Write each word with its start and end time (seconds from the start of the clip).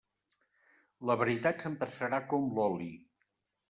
La 1.11 1.17
veritat 1.25 1.63
sempre 1.69 1.91
serà 2.01 2.25
com 2.35 2.53
l'oli. 2.59 2.93